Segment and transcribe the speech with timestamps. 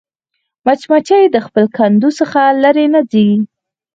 [0.65, 3.27] مچمچۍ د خپل کندو څخه لیرې نه ځي